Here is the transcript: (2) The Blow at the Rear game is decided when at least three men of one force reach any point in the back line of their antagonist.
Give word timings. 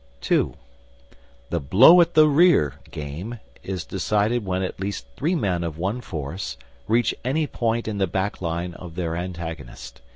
(2) 0.21 0.55
The 1.51 1.59
Blow 1.59 2.01
at 2.01 2.15
the 2.15 2.27
Rear 2.27 2.73
game 2.89 3.37
is 3.61 3.85
decided 3.85 4.43
when 4.43 4.63
at 4.63 4.79
least 4.79 5.05
three 5.15 5.35
men 5.35 5.63
of 5.63 5.77
one 5.77 6.01
force 6.01 6.57
reach 6.87 7.13
any 7.23 7.45
point 7.45 7.87
in 7.87 7.99
the 7.99 8.07
back 8.07 8.41
line 8.41 8.73
of 8.73 8.95
their 8.95 9.15
antagonist. 9.15 10.01